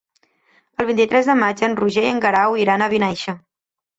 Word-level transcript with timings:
El 0.83 0.87
vint-i-tres 0.87 1.29
de 1.31 1.35
maig 1.41 1.61
en 1.67 1.77
Roger 1.81 2.05
i 2.09 2.13
en 2.13 2.23
Guerau 2.25 2.57
iran 2.65 2.87
a 2.87 2.91
Vinaixa. 2.97 3.37